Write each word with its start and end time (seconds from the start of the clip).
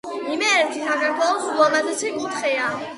იმერეთი 0.35 0.81
საქართველოს 0.87 1.47
ულამაზესი 1.53 2.15
კუთხეა 2.19 2.77